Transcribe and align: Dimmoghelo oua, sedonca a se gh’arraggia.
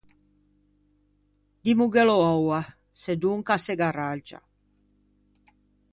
Dimmoghelo 1.67 2.15
oua, 2.37 2.59
sedonca 3.03 3.51
a 3.57 3.61
se 3.65 3.73
gh’arraggia. 3.79 4.39